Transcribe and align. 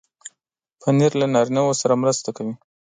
پنېر 0.81 1.11
له 1.21 1.27
نارینو 1.33 1.63
سره 1.81 1.93
مرسته 2.03 2.29
کوي. 2.37 2.53